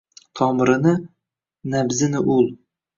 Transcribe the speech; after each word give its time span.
Tomirini— 0.35 0.93
nabzini 1.69 2.19
ul 2.35 2.45